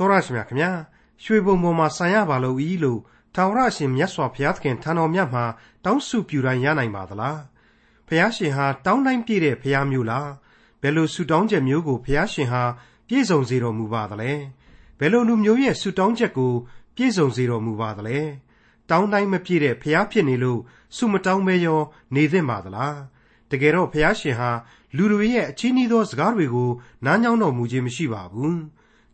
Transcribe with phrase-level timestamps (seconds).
[0.00, 0.70] တော်ရရှိမြခင်ဗျာ
[1.22, 3.00] ရွှေဘုံပေါ်မှာဆံရပါလို့ဤလို့
[3.34, 5.44] ထာဝရရှင်မြတ်စွာဘုရားသခင်ထံတော်မြတ်မှာ
[5.84, 7.40] တောင်းစုပြူတိုင်းရနိုင်ပါသလား
[8.06, 10.30] ဘုရားရှင်ဟာတောင်းတိုင်းပြည့်တဲ့ဘုရားမျိုးလား
[10.82, 12.62] ဘယ်လိုဆုတောင်းချက်မျိုးကိုဘုရားရှင်ဟာ
[13.08, 14.32] ပြည့်စုံစေတော်မူပါသလဲ
[14.98, 16.52] ဘယ်လိုလူမျိုးရဲ့ဆုတောင်းချက်ကို
[16.96, 18.18] ပြည့်စုံစေတော်မူပါသလဲ
[18.90, 20.60] တောင်းတိုင်းမပြည့်တဲ့ဘုရားဖြစ်နေလို့
[20.96, 21.80] ဆုမတောင်းမဲရော
[22.14, 22.96] နေသင့်ပါသလား
[23.50, 24.50] တကယ်တော့ဘုရားရှင်ဟာ
[24.96, 26.70] လူတွေရဲ့အချင်းဤသောစကားတွေကို
[27.04, 28.60] နားညောင်းတော်မူခြင်းမရှိပါဘူး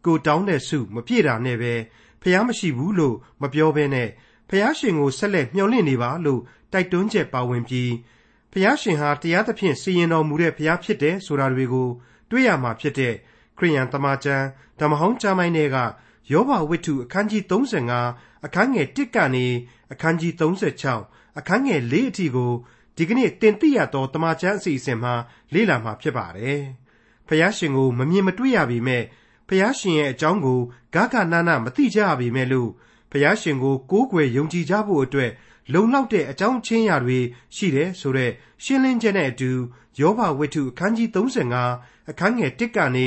[0.06, 1.74] ကိုတောင်းတဲ့ဆုမပြည့်တာနဲ့ပဲ
[2.22, 4.08] ဖះမရှိဘူးလို့မပြောဘဲနဲ့
[4.48, 6.40] ဖះရှင်ကိုဆက်လက်မျှော်လင့်နေပါလို့
[6.72, 7.92] တိုက်တွန်းချက်ပါဝင်ပြီး
[8.52, 11.88] ဖះရှင်ဟာတရားသဖြင့်စီရင်တော်မူတဲ့ဖះဖြစ်တယ်ဆိုတာတွေကို
[12.30, 13.14] တွေ့ရမှာဖြစ်တဲ့
[13.58, 14.46] ခရိယန်တမန်ကျမ်း
[14.80, 15.76] ဓမ္မဟောင်းကျမ်းပိုင်းတွေက
[16.32, 17.42] ယောဘဝိတ္ထုအခန်းကြီး
[17.92, 19.46] 35အခန်းငယ်1ကနေ
[19.92, 20.32] အခန်းကြီး
[20.80, 22.52] 36အခန်းငယ်4အထိကို
[22.96, 25.14] ဒီကနေ့တင်ပြရသောတမန်ကျမ်းအစီအစဉ်မှာ
[25.54, 26.60] လေ့လာမှာဖြစ်ပါတယ်။
[27.28, 29.02] ဖះရှင်ကိုမမြင်မတွေ့ရပေမဲ့
[29.48, 30.60] ဖះရှင်ရဲ့အကြောင်းကို
[30.94, 32.70] ဂဂနာနာမသိကြရပေမဲ့လို့
[33.10, 35.30] ဖះရှင်ကိုကိုးကွယ်ယုံကြည်ကြဖို့အတွက်
[35.72, 37.18] လုံလောက်တဲ့အကြောင်းချင်းရာတွေ
[37.56, 38.32] ရှိတယ်ဆိုတော့
[38.64, 39.50] ရှင်းလင်းချက်နဲ့အတူ
[40.00, 41.08] ယောဘဝိတ္ထုအခန်းကြီး
[41.54, 43.06] 35အခန်းငယ်1ကနေ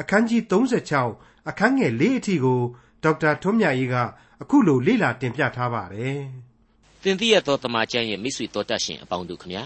[0.00, 2.60] အခန်းကြီး36အခန်းငယ်4အထိကို
[3.02, 3.96] ဒေါက်တာထွန်းမြတ်ကြီးက
[4.42, 6.20] အခုလိုလေ့လာတင်ပြထားပါတယ်။
[7.02, 9.64] သင်သိရသောတမန်ကျမ်းရဲ့မိတ်ဆွေတော်တတ်ရှင်အပေါင်းတို့ခမညာ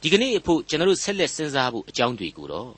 [0.00, 2.72] ဒီကနေ့အဖို့ကျွန်တော်တို့ဆက်လက်စဉ်းစားဖို့အကြောင်းတွေကိုတော့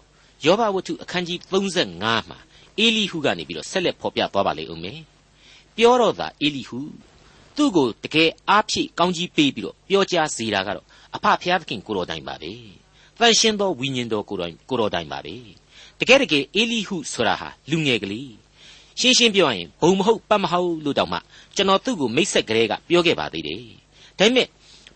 [0.44, 2.38] ယောဘဝတ္ထုအခန်းကြီး35မှာ
[2.78, 5.00] အေလိဟုကနေပြီးတော့ဆက်လက်ဖော်ပြသွားပါလိမ့်ဦးမယ်
[5.76, 6.80] ပြောတော့သာအေလိဟု
[7.56, 12.52] သူ့ကိုတကယ်အားဖြည့်ကောင်းကြီးပေးပြီးတော့ပြောကြားစေတာကတော့အဖဖျားသခင်ကိုတော်တိုင်ပါပဲ
[13.18, 15.34] တန်ရှင်းသောဝိညာဉ်တော်ကိုတော်ကိုတော်တိုင်ပါပဲ
[16.00, 18.32] တကယ်တကယ်အေလိဟုဆိုတာဟာလူငယ်ကလေး
[19.00, 21.18] ရှင်းရှင်းပြောရရင်ဘုံမဟုတ်ပတ်မဟုတ်လို့တောင်မှ
[21.56, 23.62] ကျွန်တော်သူ့ကိုမိတ်ဆက်ကလေးကပြောခဲ့ပါသေးတယ်
[24.18, 24.46] ဒါပေမဲ့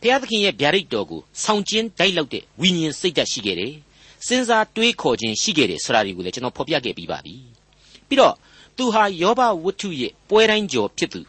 [0.00, 3.74] ဘုရားသခင်ရဲ့ဗျာဒိတ်တော်ကိုဆောင်ကျင်းတိုက်လောက်တဲ့ဝိညာဉ်စိတ်ဓာတ်ရှိခဲ့တယ်
[4.26, 7.34] စဉ်းစားတွေးခေါ်ခြင်းရှိခဲ့တယ်ဆိုတာတွေကိုလည်းကျွန်တော်ဖော်ပြခဲ့ပြီးပါပြီ
[8.12, 8.34] ပြီးတော့
[8.76, 11.20] သူဟာယောဘဝတ္ထုရဲ့ပွဲတိုင်းကျော်ဖြစ်သူ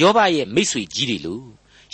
[0.00, 1.44] ယောဘရဲ့မိတ်ဆွေကြီးတွေလို့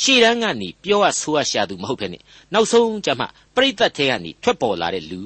[0.03, 2.19] ရှေ့တန်းကနေပြောရဆိုရရှာသူမဟုတ်ဖ ೇನೆ
[2.53, 5.21] နောက်ဆုံးကျမှပြိတ္တထဲကနေထွက်ပေါ်လာတဲ့လူ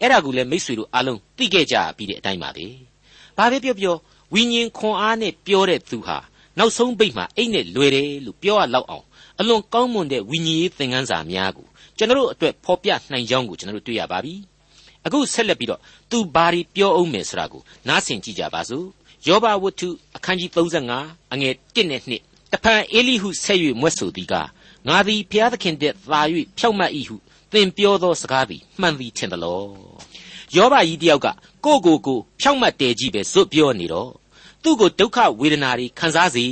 [0.00, 2.66] အဲ့ဒါကိုလည်းမိတ်ဆွေတို့အားလုံးသိခဲ့ကြပြီးတဲ့အတိုင်းပါပဲ
[3.36, 3.96] ဘာပဲပြောပြော
[4.34, 6.18] ဝိညာဉ်ခွန်အားနဲ့ပြောတဲ့သူဟာ
[6.58, 9.04] နောက်ဆုံးပိတ်မှာအိတ်နဲ့လွယ်တယ်လို့ပြောရလောက်အောင်
[9.38, 14.34] အလွန်ကောင်းမွန်တဲ့ဝိညာဉ်ရေးသင်ခန်းစာများကိုကျွန်တော်တို့အတွက်ဖော်ပြနိုင်ကြောင်းကိုကျွန်တော်တို့တွေ့ရပါပြီ
[15.06, 15.80] အခုဆက်လက်ပြီးတော့
[16.10, 18.86] သူဘာတွေပြောအောင်မယ်ဆိုတာကိုနားဆင်ကြည့်ကြပါစို့
[19.26, 20.50] ယောဘဝတ္ထုအခန်းကြီး
[20.96, 24.34] 35အငယ်1နဲ့2တဖန်အေလိဟုဆက်၍မွတ်ဆိုသည်က
[24.88, 26.20] ငါသည်ဘုရားသခင်တည်းသာ၍
[26.58, 27.16] ဖြောက်မှတ်၏ဟု
[27.52, 29.62] သင်ပြောသောစကားသည်မှန်သည်ထင်သလော
[30.56, 31.26] ယောဘကြီးတယောက်က
[31.64, 34.10] ကိုကိုကိုဖြောက်မှတ်တယ်ကြီးပဲဇွတ်ပြောနေတော့
[34.62, 36.44] သူ့ကိုဒုက္ခဝေဒနာတွေခံစားစေ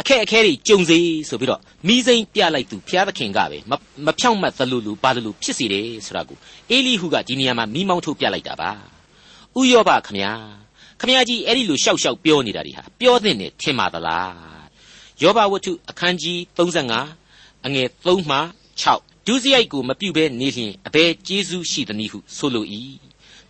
[0.00, 0.98] အခက်အခဲတွေကြုံစေ
[1.28, 3.58] ဆိုပြီးတော့မိစိမ့်ပြလိုက်သူဘုရားသခင်ကပဲ
[4.06, 6.38] မဖြောင့်မတ်သလိုလိုပါလိုလိုဖြစ်စေတယ်ဆိုတာကို
[6.70, 8.70] အေလိဟုကဒီနေရာမှာမိမောင်းထုတ်ပြလိုက်တာပါ
[9.58, 10.32] ဥယောဘခမညာ
[11.00, 14.32] ခမညာကြီးအဲ့ဒီလိုရှောက်ရှောက်ပြောနေတာဒီဟာပြောတဲ့နဲ့ထင်ပါသလား
[15.22, 18.38] ယောဘဝတ္ထုအခန်းကြီး35အငယ်3မှ
[18.82, 22.66] 6ဒုစရိုက်ကိုမပြုတ်ဘဲနေလျင်အဘယ်ကျေးဇူးရှိသနည်းဟုဆိုလို၏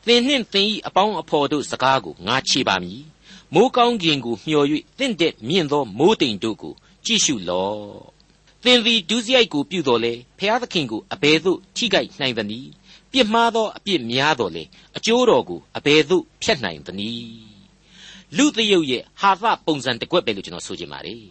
[0.07, 3.03] သင်နှင့်သင်၏အပေါင်းအဖော်တို့စကားကိုငါချေပါမည်
[3.55, 4.67] မိုးကောင်းကင်ကိုမျှော်၍
[4.99, 6.75] တင့်တဲ့မြင့်သောမိုးတိမ်တို့ကို
[7.05, 7.77] ကြည့်ရှုလော့
[8.65, 12.71] သင်သည်ဒုစရိုက်ကိုပြုတော်လေဖျားသခင်ကိုအဘယ်သို့ထိခိုက်နိုင်သနည်း
[13.12, 14.65] ပြစ်မှားသောအပြစ်များတော်လေ
[14.97, 17.57] အကျိုးတော်ကိုအဘယ်သို့ဖျက်နိုင်သနည်း
[18.37, 21.23] လူတရုတ်ရဲ့ဟာသပုံစံတစ်ကွက်ပဲလို့ကျွန်တော်ဆိုချင်ပါတယ်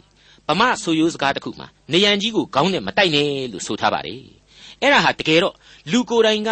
[0.47, 4.21] ဗမာဆိုရိုးစကားတစ်ခုမှာနေရန်ကြီးကိုခေါင်းနဲ့မတိုက်နဲ့လို့ဆိုထားပါတယ်
[4.81, 5.55] အဲ့ဒါဟာတကယ်တော့
[5.91, 6.49] လူကိုယ်တိုင်က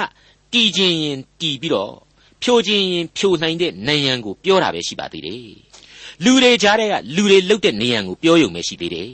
[0.53, 1.93] တီခြင်းရင်တီပြီးတော့
[2.43, 5.53] ဖြိုခြင်းရင်ဖြိုနိုင်တဲ့နေရန်ကိုပြောတာပဲရှိပါသေးတယ်
[6.23, 9.11] လူတွေကြားတဲ့ကလူတွေလုတ်တဲ့နေရန်ကိုပြောရုံပဲရှိသေးတယ်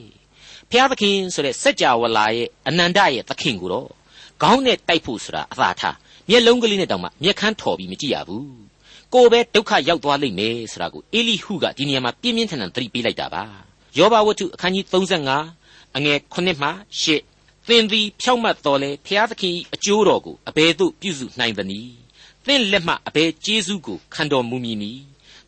[0.71, 3.89] ဖျားသခင်ဆိုတဲ့စัจ java လာရဲ့အနန္တရဲ့သခင်ကိုတော့
[4.41, 5.95] ခေါင်းနဲ့တိုက်ဖို့ဆိုတာအသာထား
[6.29, 8.47] မျက်လုံးကလေးနဲ့တောင်မှမျက်ခမ်းထော်ပြီးမကြည့်ရဘူး
[9.13, 13.43] ကိုယ်ပဲဒုက္ခရောက်သွားလိမ့်မယ်ဆိုတာကိုအေလိဟုကဒီနေရာမှာပြင်းပြင်းထန်ထန်သတိပေးလိုက်တာပါ
[13.97, 14.85] ယောဘဝတ္ထုအခန်းကြီး
[15.39, 16.69] 35အငယ်9မှ
[17.17, 22.08] 10သင်သည်ဖြောက်မတ်တော်လဲဖျားသခင်အကျိုးတော်ကိုအဘယ်သို့ပြုစုနိုင်သနည်း
[22.47, 25.03] သင်လက်မှအဘယ်ကျေးဇူးကိုခံတော်မူမည်နည်း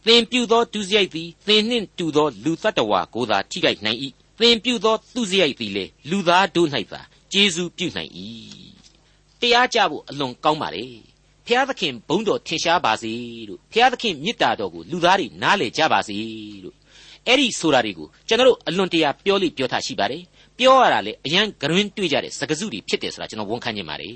[0.05, 3.99] သင်ပြုသောဒုစရိုက်သည်သင်နှင့်တူသောလူတ attva ကိုသာထိခိုက်နိုင်၏
[4.39, 7.01] သင်ပြုသောသူစရိုက်သည်လေလူသားတို့၌သာ
[7.31, 8.11] ကျေးဇူးပြုနိုင်၏
[9.41, 10.85] တရားကြဖို့အလွန်ကောင်းပါလေ
[11.47, 13.13] ဖျားသခင်ဘုန်းတော်ထင်ရှားပါစေ
[13.47, 16.17] လို့ဖျားသခင်မေတ္တာတော်ကိုလူသားတွေနားလည်ကြပါစေ
[16.63, 16.75] လို့
[17.27, 20.23] အဲ့ဒီဆိုတာတွေကိုကျွန်တော်တို့အလွန်တရာပြောလိပြောထားရှိပါတယ်
[20.57, 24.15] ပြောရတာလေအရန်ဂရွင်းတွေ့ကြတဲ့စကားစုတွေဖြစ်တယ်ဆိုတာကျွန်တော်ဝန်ခံနေပါတယ်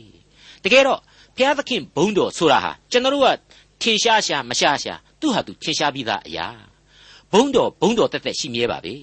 [0.64, 1.00] တကယ်တော့
[1.38, 3.30] ဖျားသခင်ဘုန်းတော်ဆိုတာဟာကျွန်တော်တို့က
[3.82, 6.48] ထင်ရှားရှားမရှားရှားသူ့ဟာသူထင်ရှားပြီးသားအရာ
[7.32, 8.96] ဘုန်းတော်ဘုန်းတော်တက်တက်ရှိမြဲပါပဲ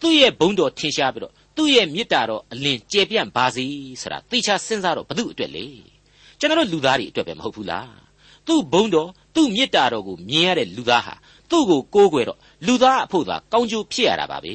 [0.00, 3.64] သူ့ရဲ့ဘုန်းတော်ထင်ရှားပြီးတော့သူ့ရဲ့မေတ္တာတော်အလင်းကျေပြန့်ပါစေ
[4.00, 5.66] ဆိုတာသိချစဉ်းစားတော့ဘု து အတွက်လေ
[6.38, 7.92] ကျွန်တော်လူသားတွေအတွက်ပဲမဟုတ်ဘူးလား
[8.46, 11.14] သူ့ဘုန်းတော်သူ့မေတ္တာတော်ကိုမြင်ရတဲ့လူသားဟာ
[11.50, 14.54] သူ့ကိုကိုးကွယ်တော့လူသားအဖို့သာကောင်းကျိုးဖြစ်ရတာပါပဲ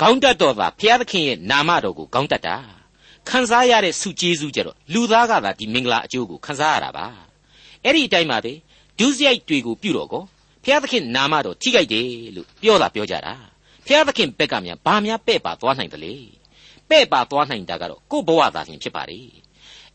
[0.00, 2.56] ခေါင်းတက်တော်သာဘုရားသခင်ရဲ့နာမတော်ကိုခေါင်းတက်တာ
[3.28, 7.06] ခံစားရတဲ့ဆုကျေးဇူးကြတော့လူသားကသာဒီမင်္ဂလာအကျိုးကိုခံစားရတာပါ
[7.84, 8.52] အဲ့ဒီအတိုင်းပါပဲ
[8.98, 10.22] ဒုစရိုက်တွေကိုပြုတော့ကော
[10.64, 13.34] ဘုရားသခင်နာမတော်ထိကြိုက်တယ်လို့ပြောတာပြောကြတာ
[13.86, 16.14] ဘုရားသခင်ဘက်ကများဘာများပဲ့ပါသွားနိုင်တယ်လေ
[16.90, 19.20] ပဲ့ပါသွားနိုင်တာကတော့ကို့ဘဝသားချင်းဖြစ်ပါလေ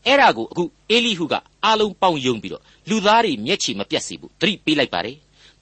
[0.06, 1.34] အဲ့ဒါကိုအခုအေလိဟုက
[1.64, 5.16] အာလုံးပေါင်းယုံပြီးတော့လူသားတွေမျက်ခြေမပြတ်စေဘူးသတိပေးလိုက်ပါတယ်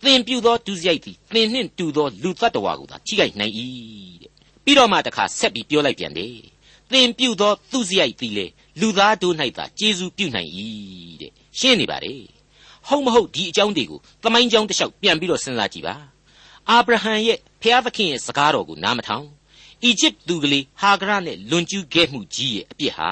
[0.05, 3.55] သင်ပြုသောဒုစရိုက်သည်သင်နှင့်တူသောလူတ attva ကိုသာထိခိုက်နိုင်၏
[4.23, 4.31] တဲ့
[4.65, 6.56] ပြီးတော့မှတခါဆက်ပြီးပြောလိုက်ပြန်တယ်
[6.93, 8.47] သင်ပြုသောသူစရိုက်သည်လေ
[8.81, 10.51] လူသားတို့၌သာကျေးဇူးပြုနိုင်၏
[11.21, 12.23] တဲ့ရှင်းနေပါတယ်
[12.89, 15.95] ဟုတ်မဟုတ်ဒီအကြောင်းတွေကိုသမိုင်းကြောင်းတစ်လျှောက်ပြန်ပြီးတော့စဉ်းစားကြည့်ပါ
[16.71, 19.27] အာဗြဟံရဲ့ဖျားသခင်ရဲ့စကားတော်ကိုနားမထောင်
[19.85, 23.11] အီဂျစ်သူကလေးဟာဂရနဲ့လွန်ကျူးခဲ့မှုကြီးရဲ့အပြစ်ဟာ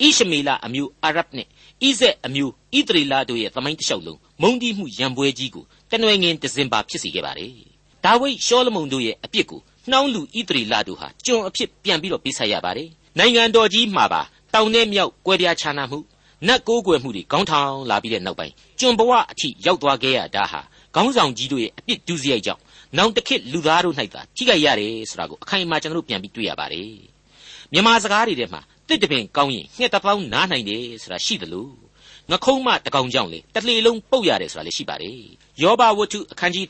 [0.00, 1.46] ဣရှမေလအမျိုးအာရဗ်နဲ့
[1.82, 7.52] ဣဇက်အမျိုးဣသရေလတို့ရဲ့သမိုင်းတစ်လျှောက်လုံးမုန်းတီးမှုရံပွဲကြီးကိုတနွယ်ငင်ဒဇင်ဘာဖြစ်စေခဲ့ပါတယ်။
[8.04, 9.60] ဒါဝိဒ်ရှောလမုန်တို့ရဲ့အပြစ်ကို
[9.90, 12.88] နှောင်းလူဣသရေလတို့ဟာကျွန်အဖြစ်ပြန်ပြီးတော့ပေးဆက်ရပါတယ်။
[13.18, 14.22] နိုင်ငံတော်ကြီးမှာပါ
[14.54, 15.98] တောင်နဲ့မြောက်ကွဲပြားခြားနားမှု
[16.46, 20.60] နတ်ကိုးကွယ်မှုတွေခေါင်းထောင်လာပြီးတဲ့နောက်ပိုင်းကျွန်ဘဝအထိရောက်သွားခဲ့ရတာဟာ
[20.94, 22.60] ခေါင်းဆောင်ကြီးတို့ရဲ့အပြစ်ဒုစရိုက်ကြောင့်
[22.96, 26.94] နောင်တခေတ်လူသားတို့၌သာထိခိုက်ရတယ်ဆိုတာကိုအခိုင်အမာကျွန်တော်တို့ပြန်ပြီးတွေ့ရပါတယ်။
[27.72, 31.68] မြန်မာစကားတွေထဲမှာတစ်တပင်ကောင်းရင်ငှက်တစ်ပေါင်းနားနိုင်တယ်ဆိုတာရှိသလို
[32.30, 35.18] ငခုံးမတကောင်ကြောင့်လေတလေလုံးပုတ်ရတယ်ဆိုတာလည်းရှိပါတယ်
[35.62, 36.64] ယောဘဝတ္ထုအခန်းကြီး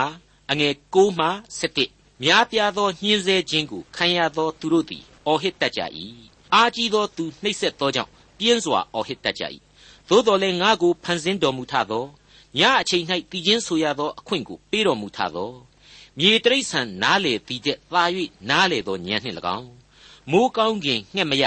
[0.00, 1.28] 35အငယ်6မှ
[1.60, 5.80] 7 များပြားသောညှင်းဆဲခြင်းကိုခံရသောသူတို့သည်အော်ဟစ်တတ်ကြ၏
[6.54, 9.42] အာကြီးသောသူနှိပ်စက်သောကြောင့်ပြင်းစွာအော်ဟစ်တတ်ကြ၏
[10.08, 12.04] သို့တော်လည်းငါကိုဖန်ဆင်းတော်မူထသော
[12.58, 15.52] ညအချိန်၌တည်ခြင်းဆိုရသောအခွင့်ကိုပေးတော်မူထသော
[16.18, 18.02] မြေတရိษံနားလေပြီးတဲ့သာ၍
[18.50, 19.70] နားလေသောဉာဏ်နှင့်၎င်း
[20.30, 21.44] မိုးကောင်းကင်ငှက်မရ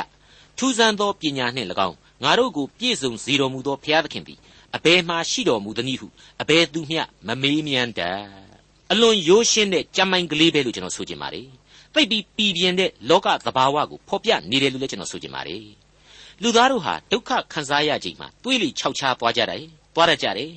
[0.58, 4.40] ထူးဆန်းသောပညာနှင့်၎င်းငါတို့ကိုပြည့်စုံစေတော်မူသောဘုရားသခင်သည်
[4.76, 6.08] အဘယ်မှရှိတော်မူသနည်းဟု
[6.42, 8.43] အဘယ်သူမျှမမေးမြန်းတတ်
[8.94, 11.48] အလွန်ရိုးရှင်းတဲ့ကြမ်းမိုင်းကလေးပဲလို့ကျွန်တော်ဆိုချင်ပါတယ်
[11.94, 15.66] သိပြီးပြည်ပြင်းတဲ့လောကသဘာဝကိုဖော်ပြနေတယ်လို့လည်းကျွန်တော်ဆိုချင်ပါတယ်
[16.42, 19.64] လူသားတို့ဟာဒုက္ခခံစားရချိန်မှာတွေးလိခြောက်ခြားသွားကြတယ်
[19.96, 20.52] သွားရကြတယ်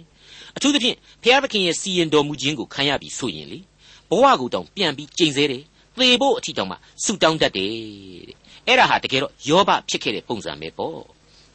[0.57, 3.59] အထူးသဖြင့်ဘုရားသခင်ရဲ့စီရင်တော်မူခြင်းကိုခံရပြီးဆိုရင်လေ
[4.11, 5.63] ဘဝကိုတောင်ပြန်ပြီးကြိမ်ဆဲတယ်
[5.99, 7.73] သေဖို့အထီတောင်မှဆူတောင်းတတ်တယ်
[8.29, 8.37] တဲ့
[8.67, 10.93] အဲ့ဒါဟာတကယ်တော့ယောဘဖြစ်ခဲ့တဲ့ပုံစံပဲပေါ့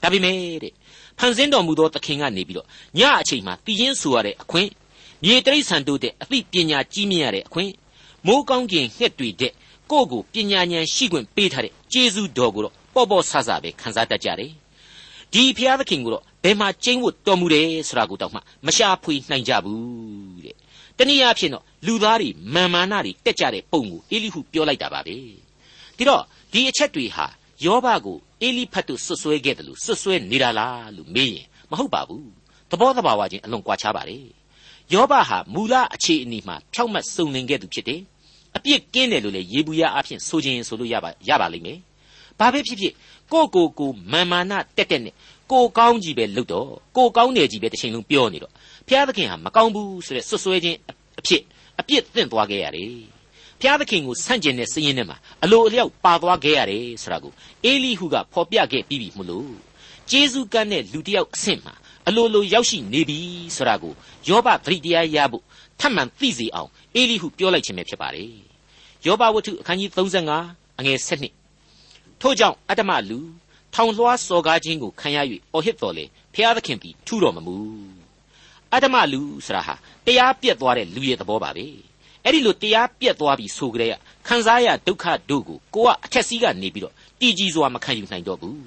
[0.01, 0.73] ဒါပေမဲ့တဲ့
[1.19, 2.67] ဖန်ဆင်းတော်မူသောသခင်ကနေပြီးတော့
[2.97, 4.69] ညအချိန်မှာတည်င်းဆိုရတဲ့အခွင့်
[5.23, 7.71] မြေတိရစ္ဆာန်တို့တဲ့အသိပညာကြီးမြင့်ရတဲ့အခွင့်
[8.27, 9.53] မိုးကောင်းကင်ငှက်တွေတဲ့
[9.91, 14.51] ကိုယ့်ကိုပညာဉာဏ်ရှိခွင့်ပေးထားတဲ့ကျေးဇူးတော်ကိုတော့ပေါ့ပေါ့ဆဆပဲခံစားတတ်ကြတယ်
[15.33, 20.55] ဒီဖျားသခင်ကိုတော့ဘယ်မှာကျင်းဝတ်တော်မူတယ်ဆိုတာကိုတော့မှမရှာဖွေနိုင်ကြဘူးတဲ့
[20.97, 25.15] တနည်းအားဖြင့်တော့လူသားတွေမာမာနတွေတက်ကြတဲ့ပုံကိုအေလိဟုပြောလိုက်တာပါပဲ
[25.97, 26.23] ဒီတော့
[26.53, 27.25] ဒီအချက်တွေဟာ
[27.65, 32.29] ယောဘကိုအေလိဖတ်တို့ဆွဆွဲခဲ့တယ်လို့ဆွဆွဲနေတာလားလို့မေးရင်မဟုတ်ပါဘူး
[32.69, 34.11] သဘောတဘာဝချင်းအလွန်ကွာခြားပါတ
[34.91, 38.01] ယ်ယောဘဟာမူလအခြေအနေမှာဖြောက်မတ်စုံလင်ခဲ့သူဖြစ်တယ်
[38.57, 41.79] အပြစ်ကင်းတယ်လို့လေယေဘူးယအဖြစ်ဆိုခြင်းဆိုလို့ရပါရပါလိမ့်မယ်
[42.39, 42.93] ဘာပဲဖြစ်ဖြစ်
[43.33, 45.13] ကိုကိုကိုမာမာနတက်တက်နဲ့
[45.51, 48.51] ကိုကောင်းကြီးပဲလုပ်တော့ကိုကောင်းတယ်ကြီးပဲတစ်ချိန်လုံးပြောနေတော့
[48.87, 50.77] ဘုရားသခင်ဟာမကောင်းဘူးဆိုတဲ့ဆွဆွဲခြင်း
[51.19, 51.41] အဖြစ်
[51.79, 52.89] အပြစ်သင့်သွားခဲ့ရတယ်
[53.59, 57.33] ဘုရားသခင်ကိုဆန့်ကျင်တဲ့စည်ရင်ထဲမှာအလိုအလျောက်ပါသွားခဲ့ရတယ်ဆိုတာကို
[57.65, 59.53] အေလိဟုကဖော်ပြခဲ့ပြီးပြီမလို့
[60.09, 61.73] ဂျေဇုကန်းတဲ့လူတစ်ယောက်အဆင့်မှာ
[62.07, 63.19] အလိုလိုရောက်ရှိနေပြီ
[63.55, 63.93] ဆိုတာကို
[64.27, 65.43] ယောဘသတိတရားရဖို့
[65.79, 68.31] ထပ်မံသိစေအောင်အေလိဟုပြောလိုက်ခြင်းပဲဖြစ်ပါတယ်
[69.05, 69.89] ယောဘဝတ္ထုအခန်းကြီး
[70.35, 70.99] 35အငယ်
[71.59, 73.19] 7ထို့ကြောင့်အတ္တမလူ
[73.73, 75.17] ထောင်လွှားစော်ကားခြင်းကိုခံရ၍
[75.53, 77.57] အော်ဟစ်တော်လေဖျားသခင်သည်ထူတော်မမူ
[78.73, 81.65] အတ္တမလူဆိုတာဟာတရားပြက်သွားတဲ့လူရဲ့သဘောပါပဲ
[82.23, 83.93] အဲ့ဒီလိုတရားပြက်သွားပြီဆိုကြတဲ့
[84.27, 88.63] ခံစားရဒုက္ခတို့ကိုကိုကအထက်စီးကနေပြီးတော့တည်ကြည်စွာမခံယူနိုင်တော့ဘူး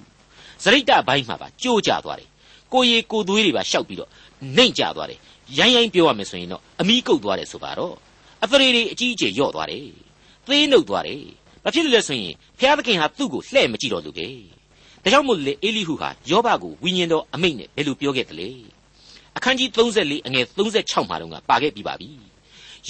[0.62, 2.28] စရိတ္တဘိုင်းမှာပါကြိုးကြသွားတယ်
[2.74, 4.10] ကိုရီကိုသွေးတွေပါရှောက်ပြီးတော့
[4.56, 5.18] နှိမ့်ကြသွားတယ်
[5.58, 7.94] ရိုင်းရိုင်းပြောရမယ်ဆိုရင်တော့အမိကုတ်သွားတယ်ဆိုပါတော့
[8.44, 9.86] အသရေတွေအကြီးအကျယ်ယော့သွားတယ်
[10.46, 11.22] သေးနှုတ်သွားတယ်
[11.64, 14.26] ဘာဖြစ်လို့လဲဆိုရင်ဘုရားသခင်ဟာသူ့ကိုလှဲ့မကြည့်တော့လို့ပဲ
[15.02, 18.48] ဒါကြောင့်မို့လေအေလိဟုဟာယောဘကိုဝိညာဉ်တော်အမိန့်နဲ့ဘယ်လိုပြောခဲ့သလဲ
[19.36, 22.08] အခန်းကြီး34အငယ်36မှာတော့ပါခဲ့ပြီးပါပြီ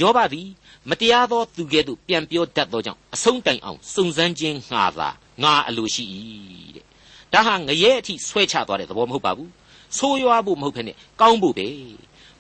[0.01, 0.49] ယောဘသည်
[0.91, 5.09] မတရားသောသူကဲ့သို့ပြန်ပြောတတ်သောကြောင့်အဆုံးတိုင်အောင်စုံစမ်းခြင်းငှာသာ
[5.43, 6.05] ငါအလိုရှိ၏
[6.77, 6.85] တဲ့
[7.33, 9.51] ဒါဟာငရဲအထိဆွဲချသွားတဲ့သဘောမဟုတ်ပါဘူး
[9.99, 11.67] ဆိုးရွားဖို့မဟုတ်ဘဲနဲ့ကောင်းဖို့ပဲ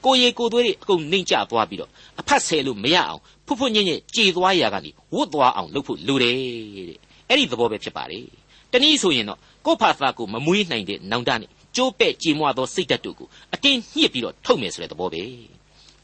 [0.04, 8.26] ကိုရီကိုသွေးတွေအကုန်နှိမ့်ကျသွားပြီးတော့အဖတ်ဆယ်လို့မရအောင်ဖွတ်ဖွတ်ညံ့ညံ့ကြေသွားရာကနေဝတ်သွားအောင်လုပ်ဖို့လိုတယ်တဲ့အဲ့ဒီသဘောပဲဖြစ်ပါတယ်
[8.72, 15.22] တနည်းဆိုရင်တော့ကိုယ့်ဖာသာကိုမမွေးနိုင်တဲ့နောင်တနဲ့ကျိုးပဲ့ကြေမွသောစိတ်ဓာတ်တို့ကိုအတင်းညှစ်ပြီးတော့ထုတ်မယ်ဆိုတဲ့သဘောပဲ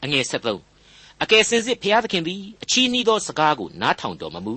[0.03, 4.55] အငယ်73အကယ်စင်စစ်ဘုရားသခင်သည်အချီးနှီးသောစကားကိုနားထောင်တော်မမူ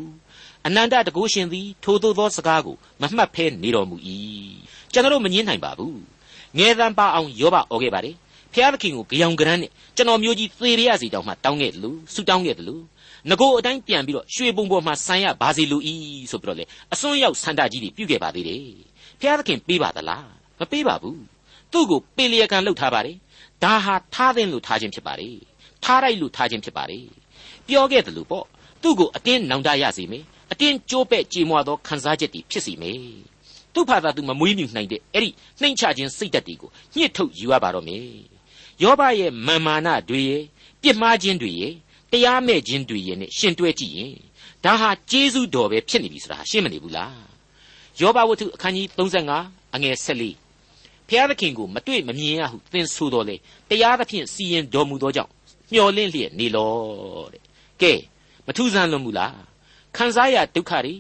[0.67, 3.97] အနန္တတကုရှင်သည်ထိုသို့သောစကားကိုမမှတ်ဖဲနေတော်မူ၏
[4.93, 5.99] ကျွန်တော်မငင်းနိုင်ပါဘူး
[6.59, 12.83] ငယ်တန်းပါအောင်ယောဘဩခဲ့ပါတယ်ဘဖျားသခင်ကိုကြောင်ကရမ်းနဲ့ကျွန်တော်မျိုးကြီးသေရရစီတောင်မှတောင်းခဲ့တယ်လို့ဆူတောင်းခဲ့တယ်လို့
[13.31, 15.95] ငကိုအတိုင်းပြန်ပြီးတော့ရွှေပုံပေါ်မှာဆန်ရပါစီလူဤ
[16.31, 18.65] ဆိုပြီးတော့လေအစွန်းရောက်ဆန္ဒကြီးတွေပြုခဲ့ပါသေးတယ်
[19.21, 20.27] ဖျားသခင်ပေးပါသလား
[20.61, 21.23] မပေးပါဘူး
[21.73, 23.17] သူ့ကိုပေလျက်ကံလှုပ်ထားပါတယ်
[23.63, 25.37] ဒါဟာထားတဲ့လို့ထားခြင်းဖြစ်ပါတယ်
[25.85, 27.07] ထားလိုက်လို့ထားခြင်းဖြစ်ပါတယ်
[27.69, 28.47] ပြောခဲ့တယ်လို့ပေါ့
[28.83, 32.99] သူ့ကိုအတင်းနောင်တရစေမယ်အတင်းကြိုးပဲ့ကြေမွသောခံစားချက်တွေဖြစ်စီမယ်
[33.75, 38.03] သူ့ဖာသာသူမမွေးမြူနိုင်တဲ့အဲ့ဒီနှိမ့်ချခြင်းစိတ်ဓာတ်တွေကိုညှစ်ထုတ်ယူရပါတော့မယ်
[38.83, 40.43] ယောဘရဲ့မာမာနတွေရဲ့
[40.83, 41.73] ပြစ်မှားခြင်းတွေရဲ့
[42.13, 44.15] တရားမဲ့ခြင်းတွေရဲ့နဲ့ရှင်တွဲကြည့်ရင်
[44.65, 47.17] ဒါဟာကျေးဇူးတော်ပဲဖြစ်နေပြီဆိုတာရှင်းမနေဘူးလား
[48.01, 53.37] ယောဘဝတ္ထုအခန်းကြီး35အငယ်14ဖျားသခင်ကိုမတွေ့မမြင်ရဟုသင်ဆိုတော်လေ
[53.71, 55.31] တရားသဖြင့်စီရင်တော်မူသောကြောင့်
[55.73, 56.75] မျော်လင့်လျက်နေလော
[57.33, 57.43] တဲ့
[57.83, 57.93] ကဲ
[58.47, 59.37] မထူးဆန်းလွန်မူလား
[59.97, 60.95] ခံစားရဒုက္ခတွေ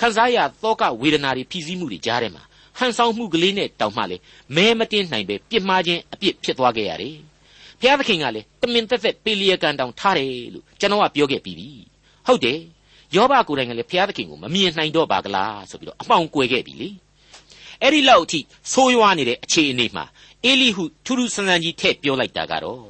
[0.00, 2.42] ခံစားရသောကဝေဒနာတွေဖြစ်စည်းမှုတွေကြားထဲမှာ
[2.78, 4.16] ဟန်ဆောင်မှုကလေးနဲ့တောင်မှလေ
[4.56, 7.16] မဲမတင်နိုင်ပဲပြစ်မှားခြင်းအပြစ်ဖြစ်သွားခဲ့ရတယ်။
[7.80, 11.68] ဘုရားသခင်ကလည်းတမင်သက်သက်ပေလျကန်တောင်ထားတယ်လို့ကျွန်တော်ကပြောခဲ့ပြီးပြီ။
[12.26, 12.58] ဟုတ်တယ်။
[13.14, 16.88] ယောဘကိုယ်တိုင်ကလည်းဘုရားသခင်ကိုမမြင်နိုင်တော့ပါကလားဆိုပြီးတော့အမှောင်ကွယ်ခဲ့ပြီလေ။
[17.82, 18.40] အဲ့ဒီလောက်အထိ
[18.72, 20.04] ဆိုးရွားနေတဲ့အခြေအနေမှာ
[20.44, 22.80] အေလိဟုထူးထူးဆန်းဆန်းကြီးထည့်ပြောလိုက်တာကတော့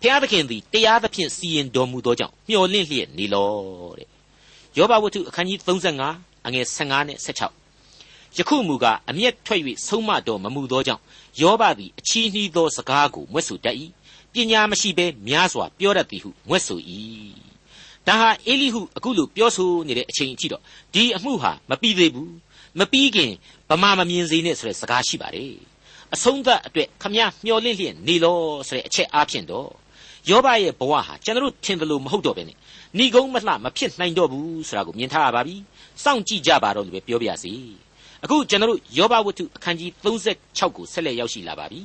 [0.00, 3.50] ဘုရားသခင်သည်တရားသဖြင့်စီရင်တော်မူသောကြောင့်မျှော်လင့်လျက်နေလော
[3.98, 4.08] တဲ့။
[4.76, 11.02] ယောဘဝတ္ထုအခန်းကြီး35 အငယ်15နဲ့16ယခုမူကားအမျက်ထွက်၍ဆုံးမတော်မမူသောကြောင့်
[11.40, 13.76] ယောဘသည်အချီးနှီးသောစကားကိုမွဲ့ဆိုတတ်၏
[14.32, 16.80] ပညာမရှိဘဲများစွာပြောတတ်သည်ဟုမွဲ့ဆို၏
[18.06, 20.62] ဒါဟာအေလိဟုအခုလိုပြောဆိုနေတဲ့အချိန်အထိတော့
[20.94, 22.32] ဒီအမှုဟာမပြီးသေးဘူး
[22.78, 23.32] မပြီးခင်
[23.70, 25.54] ဗမာမမြင်စေနဲ့ဆိုတဲ့စကားရှိပါတယ်
[26.14, 29.68] အဆုံးသတ်အတွက်ခမည်းမျောလင့်လျက်နေလောဆိုတဲ့အချက်အားဖြင့်တော့
[30.30, 32.56] ယောဘရဲ့ဘဝဟာကျွန်တော်ထင်တယ်လို့မဟုတ်တော့ဘဲနဲ့
[32.98, 35.56] ဏီကုန်းမလှမဖြစ်နိုင်တော့ဘူးဆိုတာကိုမြင်ထားရပါပြီ
[36.03, 37.53] စောင့်ကြည့်ကြပါတော့လို့ပဲပြောပြရစီ
[38.23, 41.81] အခုကျွန်တော်တို့ယောဘဝတ္ထုအခန်းကြီး36ကိုဆက်လက်ရောက်ရှိလာပါပြီ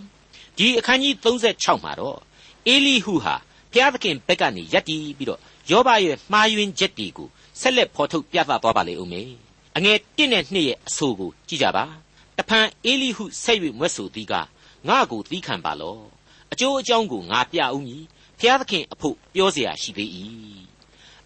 [0.56, 2.18] ဒီအခန်းကြီး36မှာတော့
[2.66, 3.34] အေလိဟုဟာ
[3.72, 5.40] ဘုရားသခင်ဘက်ကနေယက်တီးပြီးတော့
[5.70, 7.28] ယောဘရဲ့မှားယွင်းချက်တွေကို
[7.60, 9.30] ဆက်လက်ဖော်ထုတ်ပြသသွားပါလေဦးမယ်
[9.76, 11.84] အငယ်1နဲ့2ရဲ့အဆိုကိုကြည့်ကြပါ
[12.38, 14.34] တဖန်အေလိဟုဆက်၍မွဲ့ဆိုသည်က
[14.88, 15.98] ငါ့ကိုသီးခံပါလော
[16.52, 18.02] အကျိုးအကြောင်းကိုငါပြဦးမည်
[18.38, 20.10] ဘုရားသခင်အဖို့ပြောเสียရှိသေး၏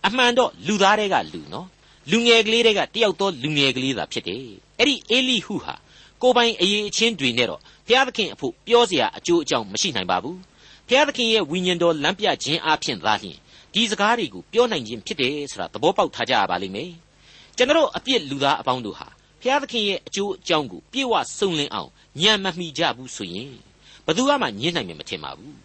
[0.07, 1.69] အမှန်တော့လူသားတွေကလူနော်
[2.11, 4.43] လူငယ်ကလေးတွေကတယောက်သောလူငယ်ကလေးသာဖြစ်တယ်
[4.78, 5.75] အဲ့ဒီအေလိဟုဟာ
[6.23, 10.38] ကိုပိုင်အရေးအချင်းတွေနဲ့တော့ဘုရားသခင်အဖို့ပြောเสียအကျိုးအကြောင်းမရှိနိုင်ပါဘူး
[10.88, 13.38] ဘုရားသခင်ရဲ့ဝိညာဉ်တော်လမ်းပြခြင်းအပြင်သာလျှင်
[13.75, 16.93] ဒီစကားတွေကိုပြောနိုင်ခြင်းဖြစ်တယ်ဆိုတာသဘောပေါက်ထားကြရပါလိမ့်မယ်
[17.57, 19.09] ကျွန်တော်အပြစ်လူသားအပေါင်းတို့ဟာ
[19.40, 21.90] ဘုရားသခင်ရဲ့အကျိုးအကြောင်းကိုပြေဝစုံလင်အောင်
[22.21, 23.52] ညံမမိကြဘူးဆိုရင်
[24.05, 25.57] ဘယ်သူမှညှင်းနိုင်မယ်မထင်ပါဘူး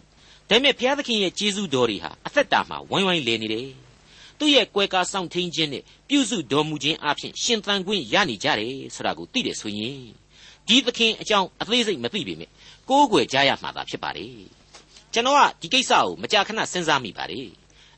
[0.48, 3.68] ဒါပေမဲ့ဘုရားသခင်ရဲ့ကျေးဇူးတော်တွေဟာအသက်တာမှာဝိုင်းဝိုင်းလေနေတယ်
[4.39, 10.01] သူ့ရဲ့ကွယ်ကာစောင့်ထိန်ခြင်းနဲ့ပြုစုတော်မူခြင်းအပြင်ရှင်သန်ခွင့်ရနေကြတယ်ဆိုတာကိုသိတယ်ဆိုရင်
[10.67, 12.49] ဒီသခင်အကြောင်းအသေးစိတ်မသိပေမဲ့
[12.89, 14.31] ကိုးကွယ်ကြရမှာသာဖြစ်ပါတယ်
[15.13, 17.47] ကျွန်တော်ကဒီကိစ္စကိုမကြာခဏစဉ်းစားမိပါတယ်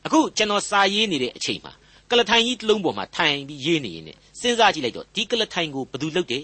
[0.05, 1.73] အခုကျွန်တော်စာရေးနေတဲ့အချိန်မှာ
[2.09, 4.05] ကလထိုင်ကြီးတစ်လုံးပေါ်မှာထိုင်ပြီးရေးနေရင်
[4.39, 6.43] စဉ်းစားကြည့်လိုက်တော့ဒီကလထိုင်ကိုဘယ်သူလုပ်တယ်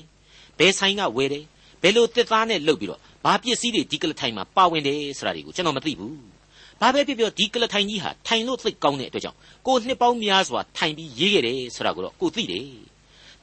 [0.59, 1.43] ဘယ်ဆိုင်ကဝယ်တယ်
[1.81, 6.36] ဘယ်လိုတစ်သားနဲ့လုပ်ပြီးတော့ဘာပစ္စည်းတွေဒီကလထိုင်မှာပါဝင်တယ်ဆိုတာတွေကိုကျွန်တော်မသိဘူး
[6.81, 12.65] ဘာပဲပြောပြောဒီကလထိုင်ကြီးဟာထိုင်လို့သိကောင်းတဲ့အတွက်ကြောင့်ကိုနှစ်ပေါင်းများစွာထိုင်ပြီးရေးခဲ့တယ်ဆိုတာကိုတော့ကိုသိတယ်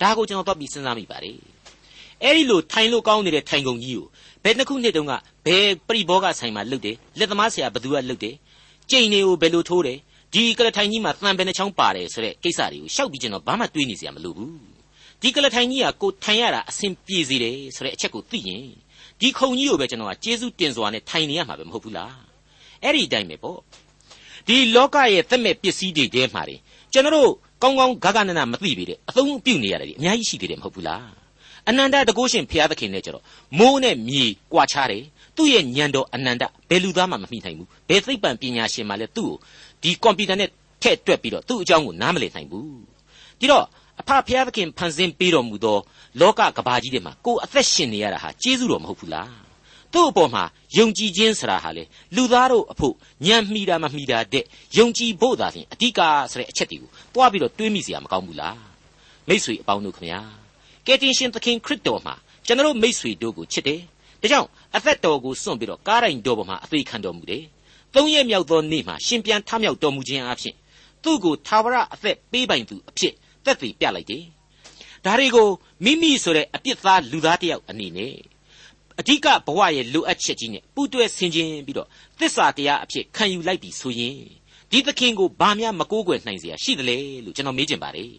[0.00, 1.38] ဒါကိုကျွန်တော်တော့ပြီးစဉ်းစားမိပါတယ်
[2.22, 4.06] အဲ့ဒီလိုထိုင်လို့ကောင်းနေတဲ့ထိုင်ကုန်ကြီးကို
[4.44, 5.12] ဘယ်နှစ်ခုနှစ်တုန်းက
[5.46, 8.34] ဘယ်ပရိဘောဂဆိုင်မှာလုပ်တယ်လက်သမားဆရာဘသူကလုပ်တယ်
[8.90, 9.98] ကြိမ်တွေကိုဘယ်လိုထိုးတယ်
[10.34, 14.54] ဒီကလထိုင်ကြီးမှာတန်ဘယ်နှချောင်းပါတယ်ဆိုတဲ့ကိစ္စတွေကိုရှောက်ပြီးကျွန်တော်ဘာမှတွေးနေစရာမလိုဘူး
[15.22, 18.64] ဒီကလထိုင်ကြီးကကိုထိုင်ရတာအဆင်ပြေစေတယ်ဆိုတဲ့အချက်ကိုသိရင်
[19.20, 22.33] ဒီခုံကြီးကိုပဲကျွန်တော်ကကျေးဇူးတင်စွာနဲ့ထိုင်နေရမှာပဲမဟုတ်ဘူးလား
[22.84, 23.58] အဲ့ဒီအတိုင်းပဲပေါ့
[24.46, 26.56] ဒီလောကရဲ့သက်မဲ့ပစ္စည်းတွေထဲမှာတွေ
[26.92, 27.30] ကျွန်တော်တို့
[27.62, 31.06] ကောင်းကောင်းဂဂနနာမသိပေတဲ့အသုံးပြုနေရတယ်ဒီအများကြီးရှိသေးတယ်မဟုတ်ဘူးလား
[31.68, 33.24] အနန္တတကုရှင်ဘုရားသခင်နဲ့ကြတော့
[33.58, 35.02] မိုးနဲ့မြေကွာခြားတယ်
[35.36, 39.36] သူ့ရဲ့ညံတော်အနန္တဘယ်လူသားမှမမိနိုင်ဘူးဘယ်သိပ္ပံပညာရှင်မှလည်းသူ့ကို
[39.82, 40.48] ဒီကွန်ပျူတာနဲ့
[40.82, 42.78] ထည့်တွက်ပြီးတော့သူ့အကြောင်းကိုနားမလည်နိုင်ဘူး
[43.38, 43.64] ဒီတော့
[44.00, 45.78] အဖဖျားသခင်ဖန်ဆင်းပေးတော်မူသော
[46.20, 49.30] လောကကဘာကြီးတွေမှာကိုယ်အသက်ရှင်နေရတာဟာကျေးဇူးတော်မဟုတ်ဘူးလား
[49.94, 50.44] သူ့အပေါ်မှာ
[50.78, 51.84] ယုံကြည်ခြင်းဆိုတာဟာလေ
[52.16, 52.94] လူသားတို့အဖို့
[53.26, 54.44] ညံမိတာမမိတာတဲ့
[54.78, 56.00] ယုံကြည်ဖို့သာလျှင်အဓိက
[56.32, 58.58] ဆိုတဲ့အချက်တွေကိုတွားပြီးတော့တွေးမိစရာမကောင်းဘူးလား
[59.28, 60.20] မိษွေအပေါင်းတို့ခင်ဗျာ
[60.86, 62.14] ကယ်တင်ရှင်သခင်ခရစ်တော်မှာ
[62.46, 63.80] ကျွန်တော်မိษွေတို့ကိုချစ်တယ်
[64.20, 67.44] ဒါကြောင့်အသက်တော်ကိုစွန့်ပြီးတော့ကားတိုင်တော်ပေါ်မှာအသေးခံတော်မူတယ်
[67.94, 70.54] သုံးရက်မြောက်သောနေ့မှာရှင်ပြန်ထမြောက်တော်မူခြင်းအဖြစ်
[71.04, 73.12] သူ့ကိုသာဝရအသက်ပေးပိုင်သူအဖြစ်
[73.44, 74.24] သက်သေပြလိုက်တယ်
[75.04, 75.48] ဒါတွေကို
[75.84, 78.14] မိမိဆိုတဲ့အပြစ်သားလူသားတယောက်အနေနဲ့
[79.00, 84.18] အဓိကဘဝရဲ့လိုအပ်ချက်ကြီးနဲ့ပူးတွဲဆင်ခြင်ပြီးတော့သစ္စာတရားအဖြစ်ခံယူလိုက်ပြီဆိုရင်
[84.70, 88.12] ဒီသခင်ကိုဘာများမကိုးကွယ်နိုင်စရာရှိသလဲလို့ကျွန်တော်မေးချင်ပါတယ်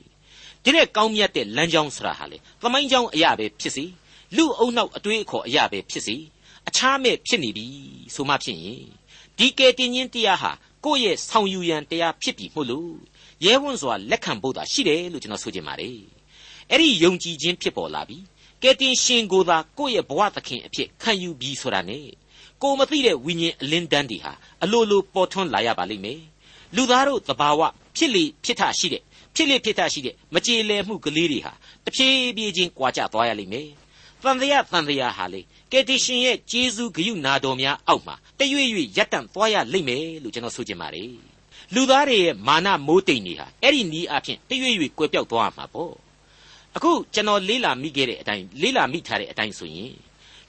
[0.64, 3.86] ဒီနဲ့ကောင်းမြတ်တဲ့လမ်းကြောင်းဆိုတာဟာလေသမိုင်းကြောင်းအရာပဲဖြစ်စီ
[4.36, 6.16] လူအုံနောက်အတွေးအခေါ်အရာပဲဖြစ်စီ
[6.68, 7.68] အခြားမဲ့ဖြစ်နေပြီ
[8.16, 8.86] ဆိုမှဖြစ်ရင်
[9.38, 10.52] ဒီကယ်တင်ရှင်တရားဟာ
[10.86, 12.92] ကိုယ့်ရဲ့ဆောင်ယူရန်တရားဖြစ်ပြီမဟုတ်လို့
[13.46, 16.00] ရဲဝံ့စွာလက်ခံဖို့သာရှိတယ်လို့ကျွန်တော်ဆိုချင်ပါတယ်
[16.72, 18.24] အဲ့ဒီယုံကြည်ခြင်းဖြစ်ပေါ်လာပြီး
[18.64, 22.06] ကယ်တင်ရှင်ကိုသာကိုယ့်ရဲ့ဘဝသခင်အဖြစ်ခံယူပြီးဆိုတာနဲ့
[22.62, 24.34] ကိုမသိတဲ့ဝိညာဉ်အလင်းတန်းတွေဟာ
[24.64, 26.22] အလိုလိုပေါ်ထွန်းလာရပါလိမ့်မယ်
[26.76, 27.62] လူသားတို့သဘာဝ
[27.96, 29.02] ဖြစ်လေဖြစ်ထရှိတဲ့
[29.36, 31.54] ဖြစ်လေဖြစ်ထရှိတဲ့မကြေလည်မှုကလေးတွေဟာ
[31.86, 33.70] တဖြည်းဖြည်းချင်းကွာကျသွားရလိမ့်မယ်
[34.24, 41.12] တန်တရားတန်တရားဟာလေကယ်တင်ရှင်ရဲ့ဂျေဇုဂရုနာတော်များအောက်မှာတရွေ့ရွေ့ရပ်တန့်သွားရလိမ့်မယ်လို့ကျွန်တော်ဆိုချင်ပါတယ်
[41.74, 45.94] လူသားတွေရဲ့မာနမိုးတိမ်တွေဟာအဲ့ဒီနီးအဖြစ်တရွေ့ရွေ့ကွယ်ပြောက်သွားမှာပေါ့
[46.78, 49.94] အခုကျွန်တော်လေးလာမိခဲ့တဲ့အတိုင်းလေးလာမိထားတဲ့အတိုင်းဆိုရင်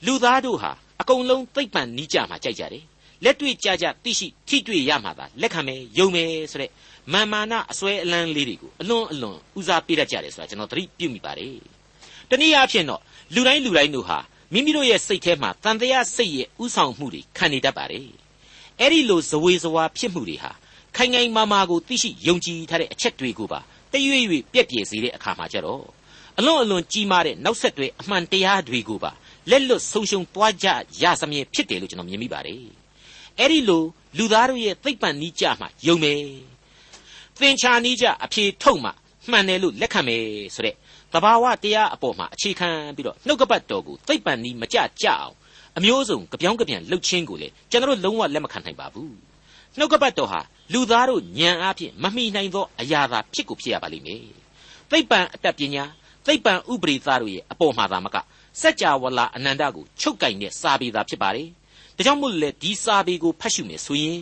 [0.05, 2.83] လူသားတို့ဟာအကုန်လုံးသိပ်ပံနီးကြမှာကြိုက်ကြတယ်
[3.23, 6.71] လက်တွေ့ကြကြသိရှိထိတွေ့ရမှာသာလက်ခံမယ်ယုံမယ်ဆိုတဲ့
[7.13, 11.55] မာမာနအစွဲအလန်းလေးတွေကိုအလွန်အလွန်ဦးစားပေးတတ်ကြတယ်ဆိုတာကျွန်တော်သတိပြုမိပါတယ်
[12.29, 13.01] တနည်းအားဖြင့်တော့
[13.33, 14.17] လူတိုင်းလူတိုင်းတို့ဟာ
[14.53, 18.07] မိမိတို့ရဲ့စိတ်ထဲမှာတန်တရားစိတ်ရဲ့ဥဆောင်မှုတွေခံနေတတ်ပါတယ်
[18.79, 20.51] အဲ့ဒီလိုဇဝေဇဝါဖြစ်မှုတွေဟာ
[20.95, 23.59] ခိုင်ခိုင်မာမာကိုသိရှိယုံကြည်ထားတဲ့အချက်တွေကိုပါ
[23.93, 25.83] တရွေ့ရွေ့ပြက်ပြယ်စေတဲ့အခါမှာကြတော့
[26.39, 29.11] အလွန်အလွန်ကြီးမားတဲ့နောက်ဆက်တွဲအမှန်တရားတွေကိုပါ
[29.49, 30.67] လက်လွတ်ဆုံးရှုံးသွားကြ
[31.01, 32.63] ရစမြဲဖြစ်တယ်လို့ကျွန်တော်မြင်မိပါတယ်
[33.39, 33.83] အဲ့ဒီလို
[34.17, 36.21] လူသားတို့ရဲ့သိပ္ပံနိကြမှာယုံမယ်
[37.39, 38.91] သင်္ချာနိကြအဖြေထုတ်မှ
[39.31, 40.23] မှန်တယ်လို့လက်ခံမယ်
[40.55, 40.75] ဆိုတဲ့
[41.13, 45.33] တဘာဝတရားအပေါ်မှာအခြေခံပြီးတော့နှုတ်ကပတ်တော်ကိုသိပ္ပံနိမကြကြအောင်
[45.77, 49.13] အမျိုးစုံကြပြောင်းကြပြန်လှုပ်ချင်းကိုလေကျွန်တော်တို့လုံးဝလက်မခံနိုင်ပါဘူး
[49.77, 50.41] နှုတ်ကပတ်တော်ဟာ
[50.73, 54.21] လူသားတို့ဉာဏ်အားဖြင့်မမိနိုင်သောအရာသာဖြစ်ကိုဖြစ်ရပါလိမ့်မယ်
[54.91, 55.83] သိပ္ပံအတတ်ပညာ
[56.27, 58.17] သိပ္ပံဥပရိသတို့ရဲ့အပေါ်မှာသာမက
[58.61, 61.49] စัจ java လာအနန္တကိုချုပ်ကင်တဲ့စာပေသာဖြစ်ပါတယ်
[61.97, 64.19] ဒါကြောင့်မို့လေဒီစာပေကိုဖတ်ရှုမယ်ဆိုရင်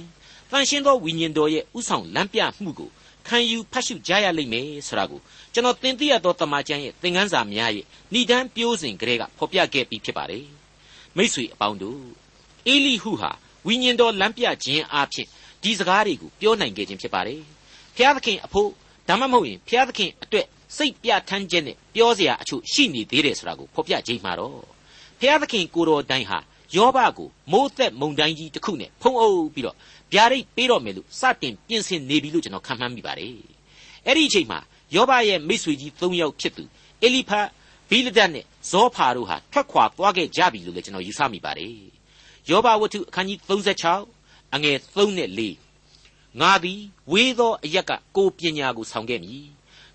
[0.52, 2.90] တန်ရှင်းသောဝိညာဉ်တော်ရဲ့ဥဆောင်လမ်းပြမှုကို
[3.28, 5.20] ခံယူဖတ်ရှုကြရလိမ့်မယ်ဆိုတာကို
[5.54, 10.46] ကျွန်တော်သင်သိရသောတမန်ကျမ်းရဲ့သင်ခန်းစာများရဲ့ဏိဒန်းပြိုးစဉ်ကလေးကဖော်ပြခဲ့ပြီးဖြစ်ပါတယ်
[11.18, 12.04] မိษွေအပေါင်းတို့
[12.68, 13.32] အေလိဟုဟာ
[13.68, 15.28] ဝိညာဉ်တော်လမ်းပြခြင်းအဖြစ်
[15.64, 17.42] ဒီစကားတွေကိုပြောနိုင်ခဲ့ခြင်းဖြစ်ပါတယ်
[17.96, 18.70] ဖျားသခင်အဖို့
[19.08, 24.60] ဒါမှမဟုတ်ရင်ဖျားသခင်အတွက် စိတ်ပြထမ်းခြင်းနဲ့ပြောစရာအချို့ရှိနေသေးတယ်ဆိုတာကိုဖော်ပြခြင်းမှာတော့
[25.20, 26.40] ဖျားသခင်ကိုတော်တိုင်ဟာ
[26.76, 29.76] ယောဘကိုမိုးသက်မုန်တိုင်းကြီးတစ်ခုနဲ့ဖုံးအုပ်ပြီးတော့
[30.14, 33.36] ဗျာဒိတ်ပေးတော့မယ်လို့စတင်ပြင်ဆင်နေပြီလို့ကျွန်တော်ခံမှန်းမိပါတယ်
[34.06, 34.60] အဲ့ဒီအချိန်မှာ
[34.96, 36.64] ယောဘရဲ့မိတ်ဆွေကြီး၃ယောက်ဖြစ်သူ
[37.04, 37.48] အေလိဖတ်
[37.90, 41.76] ဘိလဒတ်နဲ့ဇောဖာတို့ဟာထွက်ခွာသွားခဲ့ကြပြီလို့လည်းကျွန်တော်ယူဆမိပါတယ်
[42.50, 43.40] ယောဘဝတ္ထုအခန်းကြီး
[43.98, 49.46] 36အငယ်3နဲ့4ငါသည်ဝေးသောအရက်ကကိုပညာကိုဆောင်ခဲ့မည်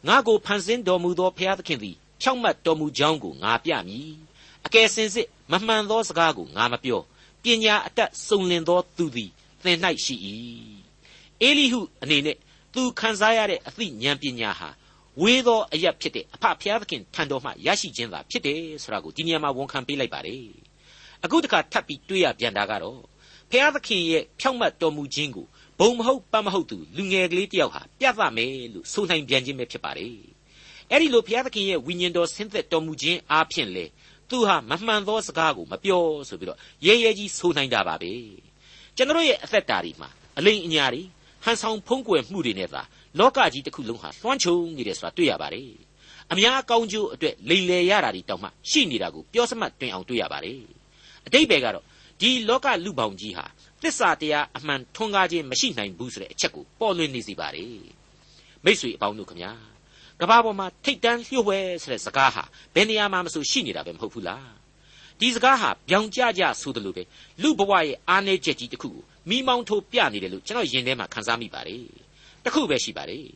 [0.08, 4.12] ငါကိုဖန်ဆင်းတော်မူသောဘုရားသခင်သည်ဖြောင့်မတ်တော်မူကြောင်းကိုငါပြမည်
[4.66, 7.00] အကယ်စင်စစ်မမှန်သောစကားကိုငါမပြော
[7.42, 9.30] ပညာအတတ်စုံလင်သောသူသည်
[9.64, 10.14] သင်၌ရှိ၏
[11.42, 12.36] အေလိဟုအနေနဲ့
[12.74, 14.68] သူခံစားရတဲ့အသိဉာဏ်ပညာဟာ
[15.20, 20.44] ဝေးသောအရက်ဖြစ်တဲ့အဖဖျားသခင်ထံတော်မှရရှိခြင်းသာဖြစ်တယ်ဆိုတာကိုဒီနေရာမှာဝန်ခံပေးလိုက်ပါတယ်
[21.24, 23.00] အခုတခါထပ်ပြီးတွေးရပြန်တာကတော့
[23.50, 25.46] ဖျားသခင်ရဲ့ဖြောင့်မတ်တော်မူခြင်းကို
[25.80, 30.14] ဘုံမဟုတ်ပတ်မဟုတ်သူလူငယ်ကလေးတယောက်ဟာပြသမယ်လို့ဆိုနိုင်ပြန်ခြင်းပဲဖြစ်ပါတယ်
[30.90, 33.84] အဲ့ဒီလိုဘုရားသခင်ရဲ့ဝိညာဉ်တော်ဆင်းသက်တော်မူခြင်းအားဖြင့်လေ
[34.30, 38.12] သူဟာမမှန်သောစကားကိုမပြောဆိုပြီးတော့ရဲရဲကြီးဆိုနိုင်တာပါပဲ
[38.96, 41.02] ကျွန်တော်ရဲ့အသက်တာဒီမှာအလိမ်အညာတွေ
[41.44, 42.82] ဟန်ဆောင်ဖုံးကွယ်မှုတွေနဲ့သာ
[43.18, 45.70] လောကကြီးတစ်ခုလုံးဟာလွှမ်းခြုံနေတယ်ဆိုတာတွေ့ရပါတယ်
[46.32, 50.60] အများအကောင်းကျိုးအတွက်လိမ်လည်ရတာဒီတောင်မှရှိနေတာကိုပြောစမှတ်တွင်အောင်တွေ့ရပါတယ်
[51.26, 51.84] အတိတ်ပဲကတော့
[52.20, 53.46] ဒီလောကလူပေါင်းကြီးဟာ
[53.82, 57.80] သစ္စာတရားအမှန်ထွန်းကားခြင်းမရှိနိုင်ဘူးဆိုတဲ့အချက်ကိုပေါ်လွင်နေစီပါတယ်
[58.64, 59.52] မိษွေအပေါင်းတို့ခမညာ
[60.20, 62.42] ကဘာပေါ်မှာထိတ်တန်းလျှို့ဝဲဆိုတဲ့စကားဟာ
[62.74, 64.48] ဘယ်နေရာမှာမဆိုရှိနေတာပဲမဟုတ်ဘူးလား
[65.20, 67.02] ဒီစကားဟာပြောင်ကြကြဆိုတယ်လို့ပဲ
[67.42, 71.84] လူဘဝရဲ့အားနည်းချက်ကြီးတစ်ခုကိုမိမောင်းထိုးပြနေတယ်လို့ကျွန်တော်ယင်ထဲမှာခန်းစားမိပါတယ်
[72.44, 73.26] တခုပဲရှိပါတယ်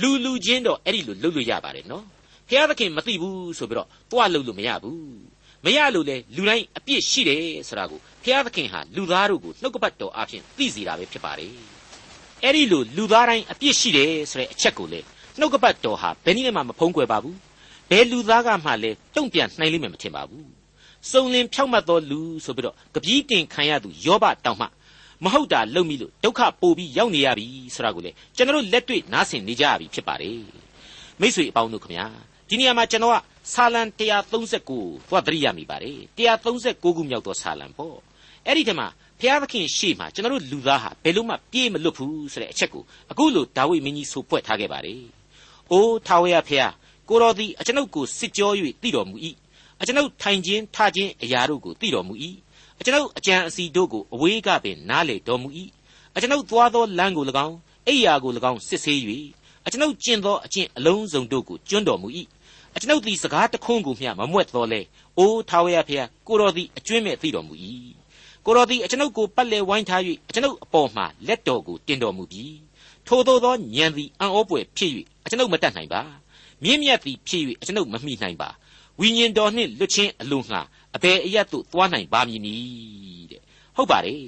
[0.00, 2.04] လူလူချင်းတော့အဲ့ဒီလိုလုပ်လို့ရပါတယ်နော်
[2.48, 5.27] ဖျားသခင်မသိဘူးဆိုပြီးတော့တွားလုပ်လို့မရဘူး
[5.64, 11.52] မရလို့လေလူတိုင်းအပြစ်ရှိတယ်ဆိုတာကိုဖျားသခင်ဟာလူသားတို့ကိုနှုတ်ကပတ်တော်အဖြစ်သိစေတာပဲဖြစ်ပါတယ်
[12.42, 15.00] အဲ့ဒီလိုလူသားတိုင်းအပြစ်ရှိတယ်ဆိုတဲ့အချက်ကိုလေ
[15.38, 17.36] နှုတ်ကပတ်တော်ဟာဘယ်နည်းနဲ့မှမဖုံးကွယ်ပါဘူး
[17.90, 20.48] ဘယ်လူသားကမှလည်းတုံ့ပြန်နိုင်လိမ့်မယ်မထင်ပါဘူး
[21.10, 24.66] စုံလင်ဖြောက်မှတ်သောလူဆိုပြီးတော့ကပီးတင်ခံရသူယောဘတောင်မှ
[25.24, 30.40] မဟုတ်တာလုပ်မိလို့ဒုက္ခပိုပြီးရောက်နေရပြီဆိုတာကိုလေကျွန်တော်လက်တွေ့နားဆင်နေကြရပြီဖြစ်ပါတယ်
[31.20, 32.06] မိတ်ဆွေအပေါင်းတို့ခမညာ
[32.50, 33.16] ဒီနေရာမှာကျွန်တော်က
[33.52, 33.82] ဆာလံ
[34.30, 35.98] 139သွားသတိရမိပါတယ်
[36.46, 37.96] 139ခုမြောက်သောဆာလံပေါ့
[38.46, 38.86] အဲ့ဒီတမှာ
[39.20, 45.02] ဘုရားသခင်ရှေ့မှာကျွန်တော်တို့လူသားဟာဘယ်လို့မှပြေးမလွတ်ဘူးဆိုတဲ့အချက်ကိုအခုလိုဒါဝိမင်းကြီးဆိုဖွဲ့ထားခဲ့ပါတယ်။
[45.70, 46.72] အိုးထာဝရဘုရား
[47.08, 48.50] ကိုတော်သည်အကျွန်ုပ်ကိုစစ်ကြော၍
[48.82, 49.16] တည်တော်မူ၏။
[49.80, 52.14] အကျွန်ုပ်ထိုင်ခြင်းထခြင်းအရာတို့ကိုတည်တော်မူ၏။
[52.80, 55.48] အကျွန်ုပ်အကြံအစီတို့ကိုအဝေးကပင်နားလေတော်မူ၏။
[56.14, 57.56] အကျွန်ုပ်သွားသောလမ်းကို၎င်း
[57.86, 59.00] အိယာကို၎င်းစစ်ဆေး၍
[59.66, 62.08] အကျွန်ုပ်ကျင့်သောအကျင့်အလုံးစုံတို့ကိုကျွန်းတော်မူ၏။
[62.78, 64.80] အကျွန်ုပ်သည်စကားတခွန်းကိုမျှမမွက်တော်လဲ။
[65.18, 67.54] အိုးထာဝရဘုရားကိုတော်သည်အကျွင့်မဲ့သိတော်မူ၏
[68.44, 72.58] ကိုတော်သည်အကျွန်ုပ်ကိုပတ်လည်ဝိုင်းထား၍အကျွန်ုပ်အပေါ်မှာလက်တော်ကိုတင်တော်မူပြီး
[73.06, 74.90] ထိုသောသောညံသည်အံ့ဩပွေဖြစ်၍
[75.24, 76.02] အကျွန်ုပ်မတတ်နိုင်ပါ
[76.64, 78.48] မြင့်မြတ်သည်ဖြစ်၍အကျွန်ုပ်မမိနိုင်ပါ
[79.00, 80.60] ဝိညာဉ်တော်နှင့်လွတ်ချင်းအလိုငှာ
[80.96, 83.42] အဘယ်အရတ်သို့သွားနိုင်ပါမည်နည်းတဲ့
[83.76, 84.22] ဟုတ်ပါတယ်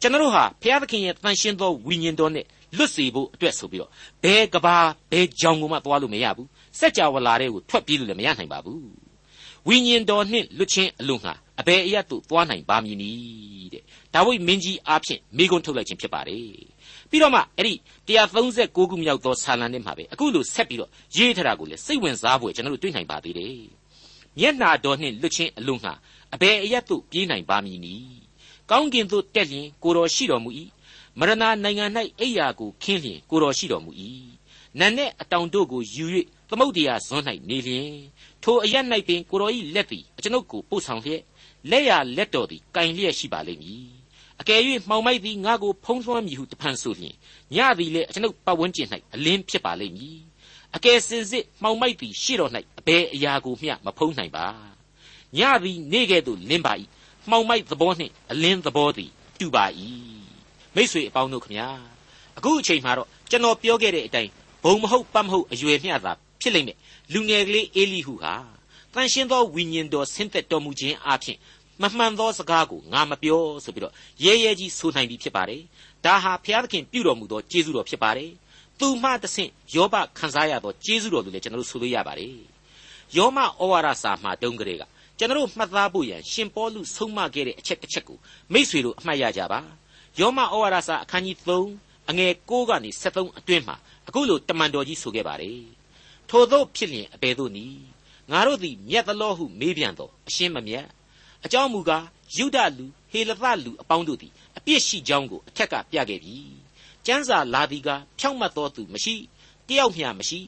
[0.00, 3.90] ကျွန်တော်တို့ဟာဘုရားသခင်ရဲ့တန်ရှင်းသောဝိညာဉ်တော်နဲ့လွတ်စေဖို့အတွက်ဆိုပြီးတော့
[4.22, 4.76] ဘယ်ကဘာ
[5.12, 8.84] ဘယ်ကြောင်ကိုမှသွားလို့မရဘူး စัจ java လာတဲ့ကိုထွက်ပြေးလို့လည်းမရနိုင်ပါဘူး
[9.68, 13.82] ဝိညာဉ်တော်နှင့်လွတ်ချင်းအလို့ငှာအဘယ်အရတ်သို့သွားနိုင်ပါမည်နည်းတဲ့
[14.14, 16.50] ဒါဝိမင်းကြီးအားဖြင့်မိကွန်းထုတ်လိုက်ခြင်းဖြစ်ပါတယ်
[17.10, 17.74] ပြီးတော့မှအဲ့ဒီ
[18.08, 23.60] 136ခုမြောက်သောဆာလံထဲမှာပဲအခုလိုဆက်ပြီးတော့ရေးထားတာကိုလေစိတ်ဝင်စားဖို့ကျွန်တော်တို့တွေ့နိုင်ပါသေးတယ်
[24.38, 25.92] မျက်နာတော်နှင့်လွတ်ချင်းအလို့ငှာ
[26.34, 28.20] အဘယ်အရတ်သို့ပြေးနိုင်ပါမည်နည်း
[28.70, 30.50] ကောင်းကင်သို့တက်လျင်ကိုတော်ရှိတော်မူ၏
[31.18, 31.86] မရဏနိုင်ငံ၌
[32.20, 33.90] အိယာကိုခင်းလျင်ကိုတော်ရှိတော်မူ၏
[34.78, 36.06] နတ်နဲ့အတောင်တို့ကိုယူ၍
[36.50, 37.90] သမုတ်တရားဇွန်း၌နေလျင်
[38.42, 38.74] ထိုအရ၌
[39.08, 41.22] ပင်ကိုတော်၏လက်သည်အကျွန်ုပ်ကိုပို့ဆောင်လျက်
[41.70, 43.84] လက်ရလက်တော်သည်ကင်လျက်ရှိပါလိမ့်မည်
[44.40, 47.14] အကယ်၍မှောင်မိုက်သည်ငါကိုဖုံးလွှမ်းမည်ဟုတဖန်ဆိုလျင်
[47.54, 50.18] ညသည်လည်းအကျွန်ုပ်ပတ်ဝန်းကျင်၌အလင်းဖြစ်ပါလိမ့်မည်
[50.76, 54.46] အကယ်စင်စစ်မှောင်မိုက်သည်ရှေ့တော်၌အဘယ်အရာကိုမျှမဖုံးနိုင်ပါ
[55.38, 56.72] ညသည်နေကဲ့သို့လင်းပါ၏
[57.30, 59.64] မှောင်မိုက်သဘောနှင့်အလင်းသဘောသည်တူပါ၏
[60.74, 61.68] မိษွေအပေါင်းတို့ခမညာ
[62.38, 64.30] အခုအချိန်မှာတော့ကျွန်တော်ပြောခဲ့တဲ့အတိုင်း
[64.64, 66.78] ဘုံမဟုတ်ပတ်မဟုတ်အရွယ်မျှသာ ဖြစ်လိမ့်မယ်
[67.12, 68.34] လူငယ်ကလေးအေလိဟုဟာ
[68.94, 71.38] တန်ရှင်းသောဝိညာဉ်တော်ဆင်းသက်တော်မူခြင်းအပြင်
[71.82, 75.62] မမှန်သောစကားကိုငါမပြောဆိုပြီးတော့ရဲရဲကြီးဆိုနိုင်ပြီဖြစ်ပါတယ်
[76.04, 78.30] ဒါဟာဘုရားသခင်ပြုတော်မူသောကျေးဇူးတော်ဖြစ်ပါတယ်
[78.78, 82.34] သူမှတဆင့်ယောဘခံစားရသောကျေးဇူးတော်လို့လည်းကျွန်တော်တို့ဆိုလို့ရပါတယ်
[83.16, 84.82] ယောမဩဝါဒစာမှာတုန်းကလေးက
[85.18, 88.18] ကျွန်တော်တို့မှတ်သားဖို့ရန်ရှင်ပေါလုဆုံးမခဲ့တဲ့အချက်တစ်ချက်ကို
[88.52, 89.60] မိษွေတို့အမှတ်ရကြပါ
[90.20, 91.36] ယောမဩဝါဒစာအခန်းကြီး
[91.72, 93.76] 3အငယ်6ကနေ73အတွင်းမှာ
[94.08, 95.79] အခုလိုတမန်တော်ကြီးဆိုခဲ့ပါတယ်
[96.30, 97.80] ထို့သောဖြစ်လျင်အဘယ်သို့နည်း
[98.30, 100.86] ငါတို့သည်မြတ်သလောဟုမေးပြန်တော့အရှင်းမမြတ်
[101.44, 102.04] အကြောင်းမူကား
[102.36, 106.36] ယုဒလူဟေလသလူအပေါင်းတို့သည်အပြစ်ရှိကြောင်းကိုအထက်ကပြခဲ့ပြီ
[107.06, 107.88] ကျမ်းစာလာသည်က
[108.18, 109.14] ဖြောင့်မတ်သောသူမရှိ
[109.68, 110.40] တယောက်မျှမရှိ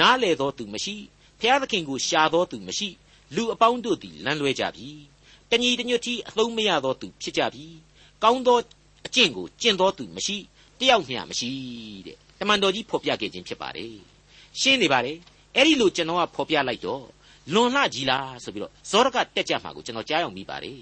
[0.00, 0.94] နားလေသောသူမရှိ
[1.40, 2.88] ဖျားသခင်ကိုရှာသောသူမရှိ
[3.34, 4.88] လူအပေါင်းတို့သည်လမ်းလွဲကြပြီ
[5.50, 7.66] တညီတညွတ်ကြီးအသုံးမရသောသူဖြစ်ကြပြီ
[8.22, 8.58] ကောင်းသော
[9.06, 10.36] အကျင့်ကိုကျင့်တော်သူမရှိ
[10.80, 11.50] တယောက်မျှမရှိ
[12.06, 14.17] တဲ့တမန်တော်ကြီးဖော်ပြခဲ့ခြင်းဖြစ်ပါတယ်
[14.60, 15.16] ရှင်းနေပါတယ်
[15.56, 17.04] အဲ့ဒီလိုကျွန်တော်ကဖော်ပြလိုက်တော့
[17.54, 20.80] လွန်လှကြီးလားဆိုပြီးတော့ဇောရကတက်ကြမှာကိုကျွန်တော်ကြားရောက်မိပါတယ်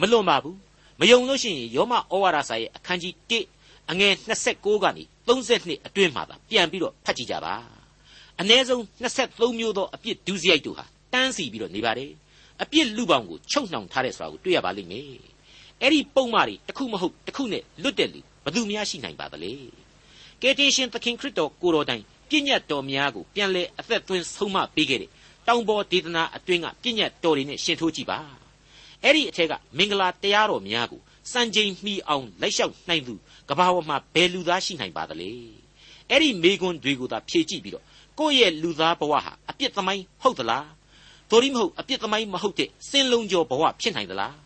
[0.00, 0.58] မလွန်ပါဘူး
[1.00, 7.54] မယုံလို့ရှိရင်ယောမဩဝါဒစာရဲ့အခန်းကြီး1အငယ်26ကနေ32အတွင်းမှာသာပြန်ပြီးတော့ဖတ်ကြည့်ကြပါ
[8.40, 12.10] အ ਨੇ ဆုံး23မျိုးသောအပြစ်ဒုစရိုက်တို့ဟာတန်းစီပြီးတော့နေပါတယ်
[12.62, 15.06] အပြစ်လူပောင်ကိုချုပ်နှောင်ထားတဲ့ဆိုတာကိုတွေ့ရပါလိမ့်မယ်
[15.80, 19.52] အဲ့ဒီပုံမှားတွေတစ်ခုမဟုတ်တစ်ခုနဲ့လွတ်တဲ့လူဘယ်သူများရှိနိုင်ပါသလဲ
[20.42, 25.10] ကယ်တင်ရှင်သခင်ခရစ်တော်ကိုတော်တိုင် ပြည့်ညတ်တော်များကိုပြန်လဲအသက်သွင်းဆုံးမပေးခဲ့တဲ့
[25.46, 28.18] တောင်ပေါ်ဒေသနာအတွင်းကပြည့်ညတ်တော်တွေနဲ့ရှင်ထိုးကြည့်ပါ
[29.02, 31.00] အဲ့ဒီအထက်ကမင်္ဂလာတရားတော်များကို
[31.32, 33.14] စံချိန်မှီအောင်လိုက်လျှောက်နိုင်သူ
[33.48, 35.30] ကဘာဝမှာဘယ်လူသားရှိနိုင်ပါသလဲ
[36.10, 37.84] အဲ့ဒီမေကွန်းတွေကိုသာဖြေကြည့်ပြီးတော့
[38.18, 40.66] ကိုယ့်ရဲ့လူသားဘဝဟာအပြစ်သမိုင်းဟုတ်သလား
[41.30, 44.36] သို့မဟုတ်အပြစ်သမိုင်းမဟုတ်တဲ့စင်လုံးကျော်ဘဝဖြစ်နိုင်သလား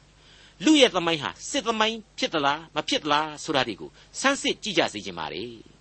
[0.65, 5.76] လူရဲ့သမိုင်းဟာစစ်သမိုင်းဖြစ်သလားမဖြစ်သလားဆိုတာတွေကိုစမ်းစစ်ကြည့်ကြစေချင်ပါ रे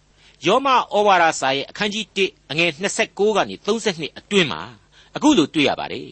[0.45, 4.61] ယောမဩဝါဒစာရဲ့အခန်းကြီး1အငယ်26ကနေ32အတွင်းမှာ
[5.15, 6.09] အခုလိုတွေ့ရပါတယ်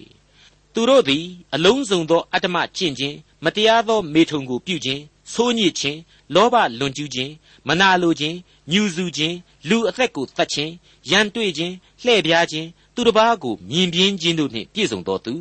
[0.73, 5.01] သူတို့သည်အလုံးစုံသောအတ္တမကျင့်ခြင်းမတရားသောမေထုံကိုပြုခြင်း
[5.33, 5.99] ဆိုးညစ်ခြင်း
[6.35, 7.31] လောဘလွန်ကျူးခြင်း
[7.67, 8.37] မနာလိုခြင်း
[8.71, 9.35] ညှူဆူခြင်း
[9.69, 10.73] လူအသက်ကိုတတ်ခြင်း
[11.09, 15.33] ရန်တွေ့ခြင်းလှဲ့ပြားခြင်းသူတစ်ပါးကိုမြင်ပြင်းခြင်းတို့နှင့်ပြည့်စုံသောသူ